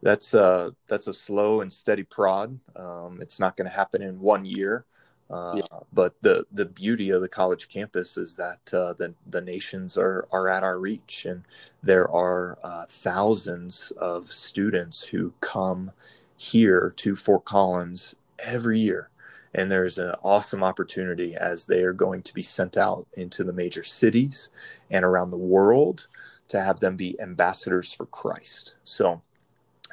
[0.02, 2.58] that's uh that's a slow and steady prod.
[2.76, 4.84] Um, it's not going to happen in one year,
[5.28, 5.78] uh, yeah.
[5.92, 10.28] But the the beauty of the college campus is that uh, the the nations are
[10.30, 11.42] are at our reach, and
[11.82, 15.90] there are uh, thousands of students who come
[16.36, 19.10] here to Fort Collins every year.
[19.54, 23.54] And there's an awesome opportunity as they are going to be sent out into the
[23.54, 24.50] major cities
[24.90, 26.08] and around the world
[26.48, 28.74] to have them be ambassadors for Christ.
[28.84, 29.22] So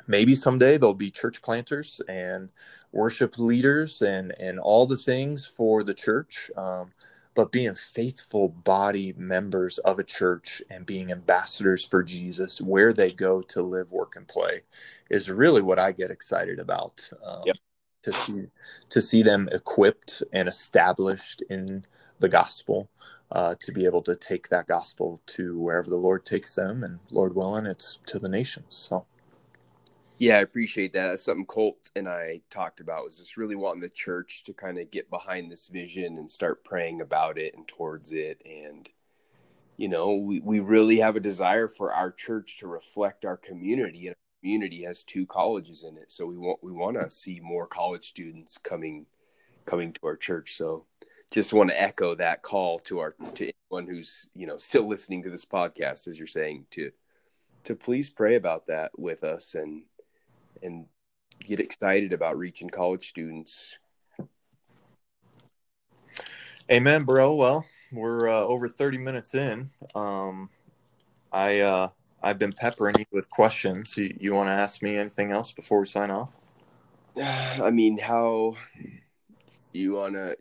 [0.08, 2.50] maybe someday they'll be church planters and
[2.92, 6.92] worship leaders and and all the things for the church um,
[7.36, 13.12] but being faithful body members of a church and being ambassadors for jesus where they
[13.12, 14.62] go to live work and play
[15.10, 17.56] is really what i get excited about um, yep.
[18.02, 18.46] to see
[18.90, 21.86] to see them equipped and established in
[22.20, 22.90] the gospel
[23.34, 27.00] uh, to be able to take that gospel to wherever the lord takes them and
[27.10, 29.06] lord willing it's to the nations so
[30.24, 31.10] yeah, I appreciate that.
[31.10, 34.78] That's something Colt and I talked about was just really wanting the church to kind
[34.78, 38.42] of get behind this vision and start praying about it and towards it.
[38.46, 38.88] And,
[39.76, 44.08] you know, we, we really have a desire for our church to reflect our community.
[44.08, 46.12] And our community has two colleges in it.
[46.12, 49.06] So we want we want to see more college students coming
[49.66, 50.54] coming to our church.
[50.54, 50.86] So
[51.34, 55.24] just want to echo that call to our to anyone who's, you know, still listening
[55.24, 56.92] to this podcast, as you're saying, to
[57.64, 59.82] to please pray about that with us and
[60.62, 60.86] and
[61.40, 63.80] get excited about reaching college students.
[66.72, 67.34] Amen, bro.
[67.34, 69.72] Well, we're uh, over 30 minutes in.
[69.96, 70.52] Um,
[71.32, 71.88] I uh,
[72.22, 73.98] I've been peppering you with questions.
[73.98, 76.36] You, you want to ask me anything else before we sign off?
[77.18, 78.56] I mean, how
[79.72, 80.38] you want to?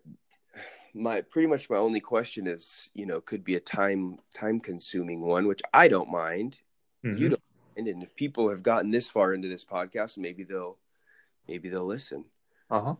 [0.94, 5.20] My pretty much my only question is, you know, could be a time time consuming
[5.20, 6.60] one, which I don't mind.
[7.04, 7.16] Mm-hmm.
[7.22, 7.42] You don't
[7.76, 10.78] and if people have gotten this far into this podcast, maybe they'll
[11.48, 12.24] maybe they'll listen.
[12.70, 12.94] Uh huh.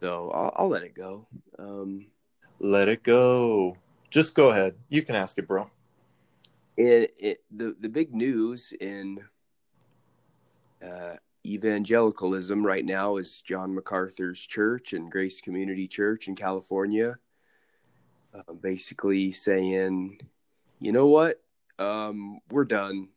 [0.00, 1.26] So I'll, I'll, let it go.
[1.58, 2.06] Um,
[2.58, 3.76] let it go.
[4.10, 4.74] Just go ahead.
[4.90, 5.70] You can ask it, bro.
[6.76, 9.24] It, it the the big news in
[10.86, 11.14] uh,
[11.46, 17.16] evangelicalism right now is John MacArthur's church and Grace Community Church in California,
[18.36, 20.20] uh, basically saying,
[20.78, 21.42] you know what,
[21.78, 23.08] um, we're done.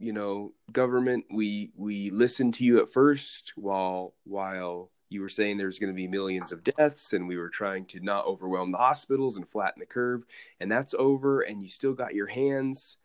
[0.00, 5.58] You know government we we listened to you at first while while you were saying
[5.58, 8.78] there's going to be millions of deaths and we were trying to not overwhelm the
[8.78, 10.24] hospitals and flatten the curve
[10.58, 12.96] and that's over and you still got your hands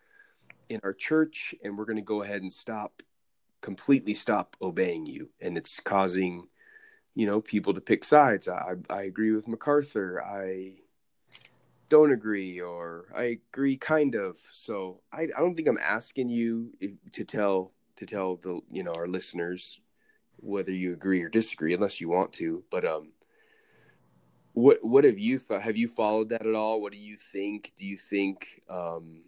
[0.70, 3.04] in our church and we're going to go ahead and stop
[3.66, 5.30] completely stop obeying you.
[5.42, 6.48] And it's causing
[7.16, 8.48] you know people to pick sides.
[8.48, 10.22] I i agree with macarthur.
[10.24, 10.76] I
[11.90, 14.38] don't agree or I agree kind of.
[14.52, 16.74] So I, I don't think I'm asking you
[17.12, 19.80] to tell to tell the you know our listeners
[20.38, 22.64] whether you agree or disagree unless you want to.
[22.70, 23.12] But um
[24.54, 26.82] what what have you thought have you followed that at all?
[26.82, 27.74] What do you think?
[27.78, 29.22] Do you think um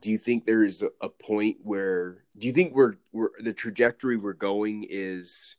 [0.00, 4.16] do you think there is a, point where do you think we're we're the trajectory
[4.16, 5.56] we're going is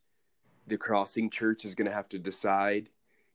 [0.67, 2.89] the crossing church is going to have to decide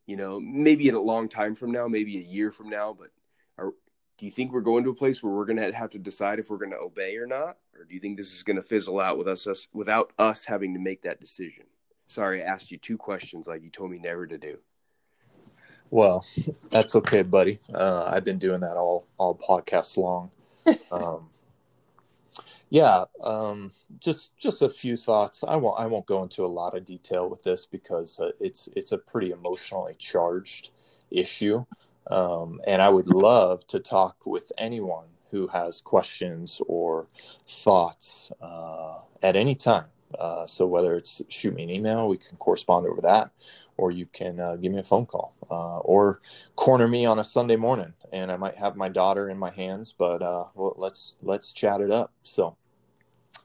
[0.07, 3.11] you know, maybe in a long time from now, maybe a year from now, but
[3.59, 3.73] are,
[4.19, 6.39] do you think we're going to a place where we're going to have to decide
[6.39, 7.59] if we're going to obey or not?
[7.77, 10.45] Or do you think this is going to fizzle out with us, us without us
[10.45, 11.65] having to make that decision?
[12.07, 14.59] Sorry, I asked you two questions like you told me never to do.
[15.91, 16.25] Well,
[16.71, 17.61] that's okay, buddy.
[17.73, 20.31] Uh, I've been doing that all all podcasts long.
[20.91, 21.29] um,
[22.71, 25.45] Yeah, um, just just a few thoughts.
[25.47, 28.69] I won't I won't go into a lot of detail with this because uh, it's
[28.75, 30.71] it's a pretty emotionally charged
[31.11, 31.65] issue,
[32.11, 37.09] um, and I would love to talk with anyone who has questions or
[37.49, 39.87] thoughts uh, at any time.
[40.19, 43.31] Uh, so whether it's shoot me an email, we can correspond over that,
[43.77, 46.21] or you can uh, give me a phone call, uh, or
[46.55, 49.93] corner me on a Sunday morning, and I might have my daughter in my hands,
[49.93, 52.13] but uh, well, let's let's chat it up.
[52.23, 52.57] So,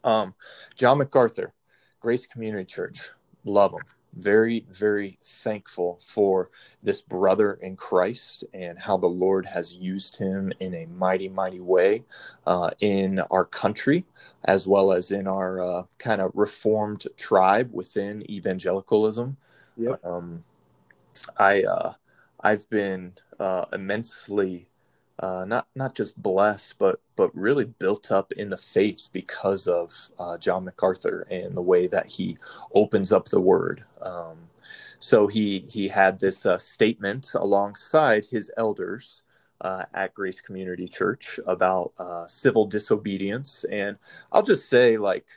[0.04, 0.34] um,
[0.76, 1.54] John MacArthur,
[2.00, 3.12] Grace Community Church,
[3.46, 3.82] love him
[4.18, 6.50] very, very thankful for
[6.84, 11.60] this brother in Christ and how the Lord has used him in a mighty, mighty
[11.60, 12.04] way
[12.46, 14.06] uh, in our country,
[14.46, 19.38] as well as in our uh, kind of reformed tribe within evangelicalism.
[19.78, 20.06] Yep.
[20.06, 20.44] Um,
[21.38, 21.94] I, uh,
[22.40, 24.68] I've been uh, immensely
[25.22, 29.94] uh, not not just blessed, but but really built up in the faith because of
[30.20, 32.38] uh, John MacArthur and the way that he
[32.74, 33.84] opens up the Word.
[34.02, 34.38] Um,
[35.00, 39.24] so he he had this uh, statement alongside his elders.
[39.64, 43.96] Uh, at Grace Community Church about uh, civil disobedience, and
[44.32, 45.28] I'll just say, like,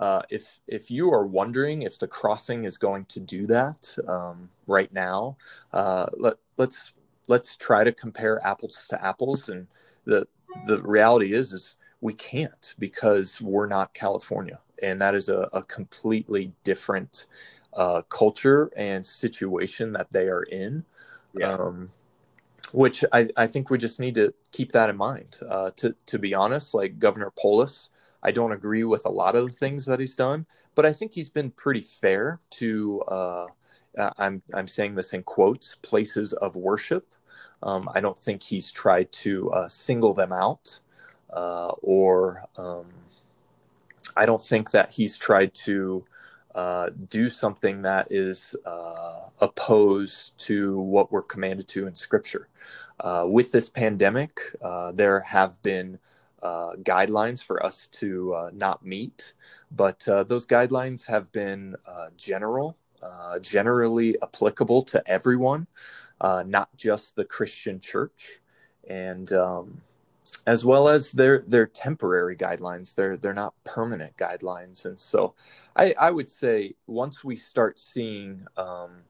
[0.00, 4.48] uh, if if you are wondering if the crossing is going to do that um,
[4.66, 5.36] right now,
[5.74, 6.94] uh, let let's
[7.28, 9.50] let's try to compare apples to apples.
[9.50, 9.66] And
[10.06, 10.26] the
[10.66, 14.58] the reality is is we can't because we're not california.
[14.82, 17.26] And that is a, a completely different
[17.74, 20.82] uh, culture and situation that they are in.
[21.38, 21.52] Yeah.
[21.52, 21.90] um,
[22.72, 25.38] which I, I think we just need to keep that in mind.
[25.48, 27.90] Uh, to, to be honest like governor polis
[28.22, 31.12] i don't agree with a lot of the things that he's done but i think
[31.12, 33.46] he's been pretty fair to uh,
[34.18, 37.14] I'm, I'm saying this in quotes places of worship
[37.62, 40.80] um, I don't think he's tried to uh, single them out,
[41.32, 42.86] uh, or um,
[44.16, 46.04] I don't think that he's tried to
[46.54, 52.48] uh, do something that is uh, opposed to what we're commanded to in Scripture.
[53.00, 55.98] Uh, with this pandemic, uh, there have been
[56.42, 59.34] guidelines for us to not meet,
[59.70, 61.76] but those guidelines have been
[62.16, 62.76] general.
[63.40, 65.66] generally applicable to everyone
[66.20, 68.40] uh, not just the Christian church,
[68.88, 69.80] and um,
[70.46, 72.94] as well as their their temporary guidelines.
[72.94, 75.34] They're they're not permanent guidelines, and so
[75.76, 79.02] I, I would say once we start seeing um,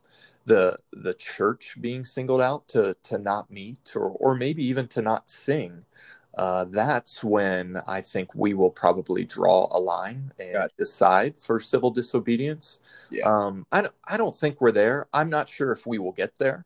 [0.46, 5.02] the the church being singled out to to not meet or or maybe even to
[5.02, 5.84] not sing.
[6.34, 10.74] Uh, that's when I think we will probably draw a line and gotcha.
[10.78, 12.80] decide for civil disobedience.
[13.10, 13.24] Yeah.
[13.24, 15.06] Um, I don't, I don't think we're there.
[15.12, 16.64] I'm not sure if we will get there.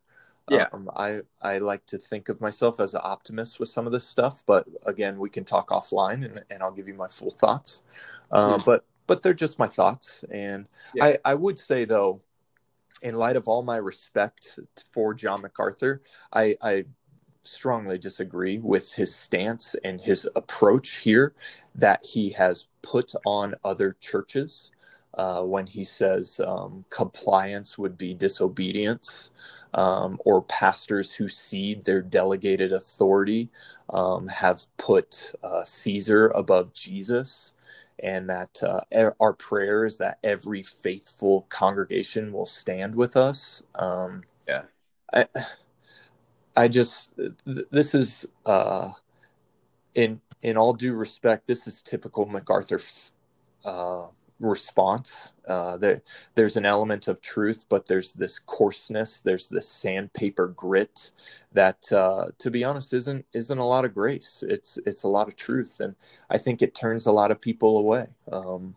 [0.50, 3.92] Yeah, um, I I like to think of myself as an optimist with some of
[3.92, 7.30] this stuff, but again, we can talk offline, and, and I'll give you my full
[7.30, 7.82] thoughts.
[8.30, 11.04] Uh, But but they're just my thoughts, and yeah.
[11.04, 12.20] I I would say though,
[13.00, 14.58] in light of all my respect
[14.92, 16.84] for John MacArthur, I I
[17.46, 21.34] strongly disagree with his stance and his approach here
[21.74, 24.72] that he has put on other churches
[25.16, 29.30] uh, when he says um, compliance would be disobedience,
[29.74, 33.48] um, or pastors who cede their delegated authority
[33.90, 37.54] um, have put uh, Caesar above Jesus,
[38.00, 38.80] and that uh,
[39.20, 43.62] our prayer is that every faithful congregation will stand with us.
[43.76, 44.62] Um, yeah,
[45.12, 45.26] I,
[46.56, 48.90] I just th- this is uh,
[49.94, 52.80] in in all due respect, this is typical MacArthur.
[53.64, 54.08] Uh,
[54.40, 55.34] response.
[55.48, 56.02] Uh, there,
[56.34, 61.12] there's an element of truth, but there's this coarseness, there's this sandpaper grit
[61.52, 64.44] that, uh, to be honest, isn't isn't a lot of grace.
[64.46, 65.94] It's it's a lot of truth, and
[66.30, 68.06] I think it turns a lot of people away.
[68.30, 68.74] Um,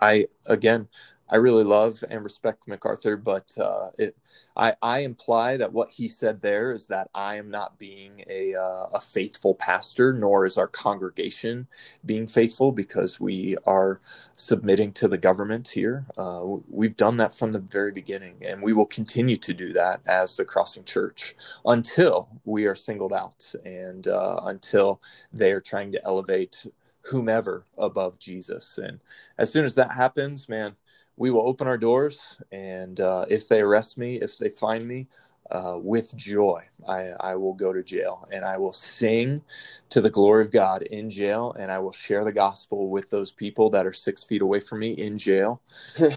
[0.00, 0.88] I again,
[1.30, 4.16] I really love and respect MacArthur, but uh, it,
[4.56, 8.54] I, I, imply that what he said there is that I am not being a,
[8.54, 11.66] uh, a faithful pastor, nor is our congregation
[12.04, 14.00] being faithful because we are
[14.36, 16.04] submitting to the government here.
[16.18, 20.00] Uh, we've done that from the very beginning, and we will continue to do that
[20.06, 25.00] as the Crossing Church until we are singled out and uh, until
[25.32, 26.66] they are trying to elevate
[27.04, 28.78] whomever above Jesus.
[28.78, 29.00] And
[29.38, 30.74] as soon as that happens, man,
[31.16, 35.06] we will open our doors, and uh, if they arrest me, if they find me,
[35.50, 39.42] uh, with joy, I, I will go to jail and I will sing
[39.90, 43.30] to the glory of God in jail, and I will share the gospel with those
[43.30, 45.60] people that are six feet away from me in jail.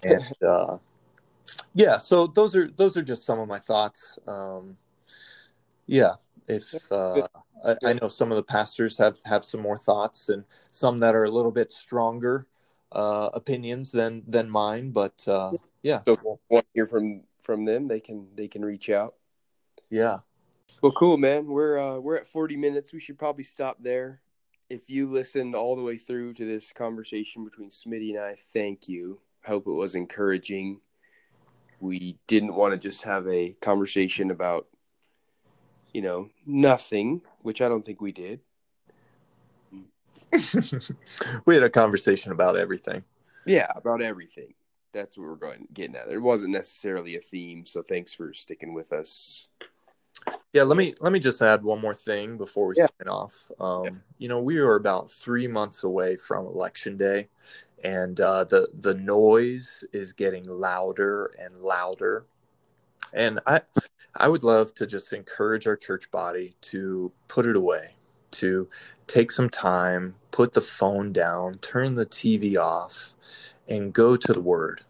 [0.02, 0.78] and uh,
[1.74, 4.18] yeah, so those are those are just some of my thoughts.
[4.26, 4.76] Um,
[5.86, 6.14] Yeah,
[6.48, 7.26] if uh,
[7.64, 11.14] I, I, know some of the pastors have have some more thoughts and some that
[11.14, 12.46] are a little bit stronger
[12.92, 16.00] uh, opinions than than mine, but uh, yeah.
[16.04, 19.14] So we'll, want to hear from from them, they can they can reach out.
[19.90, 20.18] Yeah.
[20.82, 21.46] Well, cool, man.
[21.46, 22.92] We're uh, we're at forty minutes.
[22.92, 24.20] We should probably stop there.
[24.70, 28.88] If you listened all the way through to this conversation between Smitty and I, thank
[28.88, 29.18] you.
[29.44, 30.80] Hope it was encouraging.
[31.80, 34.66] We didn't want to just have a conversation about
[35.92, 38.40] you know, nothing, which I don't think we did.
[41.46, 43.04] we had a conversation about everything.
[43.46, 44.54] Yeah, about everything.
[44.92, 46.08] That's what we're going getting at.
[46.08, 49.48] It wasn't necessarily a theme, so thanks for sticking with us.
[50.52, 52.86] Yeah, let me let me just add one more thing before we yeah.
[52.98, 53.50] sign off.
[53.60, 53.90] Um, yeah.
[54.18, 57.28] You know, we are about three months away from election day,
[57.84, 62.26] and uh, the the noise is getting louder and louder.
[63.12, 63.60] And I
[64.14, 67.92] I would love to just encourage our church body to put it away,
[68.32, 68.68] to
[69.06, 73.14] take some time, put the phone down, turn the TV off,
[73.68, 74.82] and go to the Word.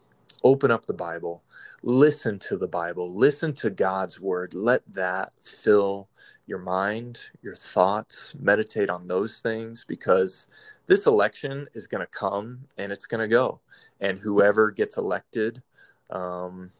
[0.45, 1.43] Open up the Bible,
[1.83, 4.55] listen to the Bible, listen to God's Word.
[4.55, 6.09] Let that fill
[6.47, 10.49] your mind, your thoughts, meditate on those things because
[10.87, 13.61] this election is going to come and it's going to go.
[14.01, 15.63] And whoever gets elected,
[16.11, 16.71] um,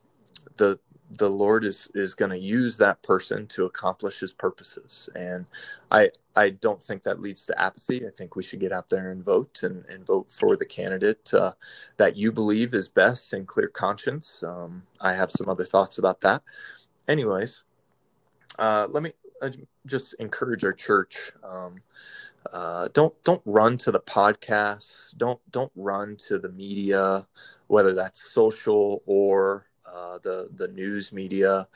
[0.57, 0.79] the
[1.11, 5.47] the Lord is is going to use that person to accomplish His purposes, and
[5.91, 8.07] I I don't think that leads to apathy.
[8.07, 11.33] I think we should get out there and vote and, and vote for the candidate
[11.33, 11.53] uh,
[11.97, 14.43] that you believe is best and clear conscience.
[14.43, 16.43] Um, I have some other thoughts about that.
[17.09, 17.65] Anyways,
[18.59, 19.51] uh, let me uh,
[19.87, 21.33] just encourage our church.
[21.43, 21.77] Um,
[22.53, 25.17] uh, don't don't run to the podcasts.
[25.17, 27.27] Don't don't run to the media,
[27.69, 31.67] whether that's social or uh, the the news media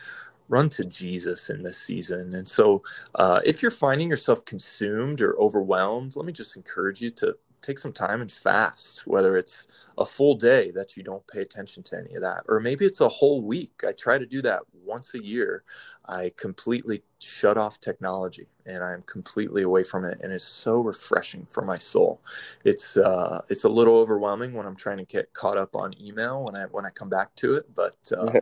[0.48, 2.34] run to Jesus in this season.
[2.34, 2.82] And so,
[3.14, 7.78] uh, if you're finding yourself consumed or overwhelmed, let me just encourage you to take
[7.78, 11.98] some time and fast, whether it's a full day that you don't pay attention to
[11.98, 13.82] any of that, or maybe it's a whole week.
[13.86, 15.64] I try to do that once a year.
[16.06, 21.46] I completely shut off technology and I'm completely away from it, and it's so refreshing
[21.50, 22.20] for my soul.
[22.64, 26.44] It's uh, it's a little overwhelming when I'm trying to get caught up on email
[26.44, 28.40] when I when I come back to it, but uh,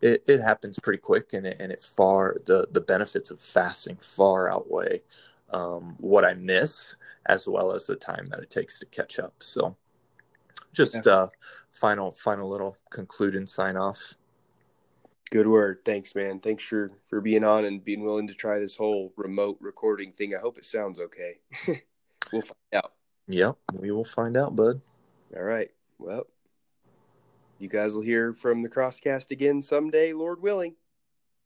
[0.00, 3.96] it, it happens pretty quick, and it, and it far the the benefits of fasting
[3.96, 5.02] far outweigh
[5.50, 6.96] um, what I miss
[7.30, 9.34] as well as the time that it takes to catch up.
[9.38, 9.76] So
[10.72, 11.12] just yeah.
[11.12, 11.28] uh
[11.72, 14.14] final final little conclude and sign off.
[15.30, 15.78] Good word.
[15.84, 16.40] Thanks, man.
[16.40, 20.34] Thanks for for being on and being willing to try this whole remote recording thing.
[20.34, 21.38] I hope it sounds okay.
[22.32, 22.92] we'll find out.
[23.28, 24.80] Yep, we will find out, bud.
[25.36, 25.70] All right.
[25.98, 26.26] Well,
[27.58, 30.74] you guys will hear from the Crosscast again someday, Lord willing.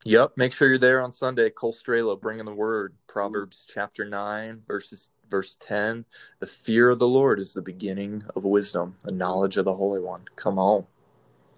[0.06, 0.32] Yep.
[0.36, 1.50] Make sure you're there on Sunday.
[1.50, 2.94] Cole Strelo bringing the word.
[3.06, 6.04] Proverbs chapter 9, verses verse 10
[6.38, 9.98] The fear of the Lord is the beginning of wisdom, the knowledge of the Holy
[9.98, 10.24] One.
[10.36, 10.86] Come on.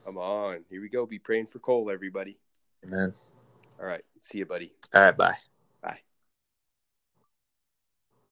[0.02, 0.64] Come on.
[0.70, 1.04] Here we go.
[1.04, 2.38] Be praying for Cole, everybody.
[2.86, 3.12] Amen.
[3.78, 4.02] All right.
[4.22, 4.72] See you, buddy.
[4.94, 5.14] All right.
[5.14, 5.34] Bye.